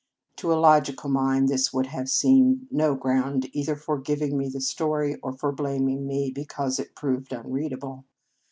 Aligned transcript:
To 0.37 0.51
a 0.51 0.57
logical 0.59 1.11
mind 1.11 1.47
this 1.47 1.71
would 1.71 1.85
have 1.85 2.09
seemed 2.09 2.65
no 2.71 2.95
ground 2.95 3.47
either 3.55 3.75
for 3.75 3.99
giv 3.99 4.23
ing 4.23 4.35
me 4.35 4.49
the 4.49 4.59
story, 4.59 5.13
or 5.21 5.31
for 5.31 5.51
blaming 5.51 6.07
me 6.07 6.31
because 6.31 6.79
it 6.79 6.95
proved 6.95 7.31
unreadable. 7.31 8.03